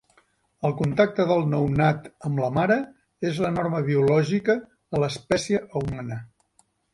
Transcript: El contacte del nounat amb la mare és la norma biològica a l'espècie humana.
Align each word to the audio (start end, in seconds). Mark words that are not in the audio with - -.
El 0.67 0.71
contacte 0.77 1.25
del 1.31 1.43
nounat 1.51 2.07
amb 2.29 2.41
la 2.45 2.49
mare 2.55 2.77
és 3.33 3.43
la 3.45 3.51
norma 3.59 3.83
biològica 3.91 4.57
a 4.99 5.03
l'espècie 5.05 5.61
humana. 5.83 6.19